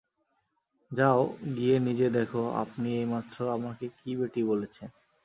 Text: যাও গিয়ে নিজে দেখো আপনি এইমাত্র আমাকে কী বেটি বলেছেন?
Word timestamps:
যাও 0.91 1.21
গিয়ে 1.55 1.75
নিজে 1.79 2.07
দেখো 2.17 2.41
আপনি 2.63 2.87
এইমাত্র 2.95 3.37
আমাকে 3.51 3.85
কী 3.97 4.11
বেটি 4.19 4.41
বলেছেন? 4.43 4.89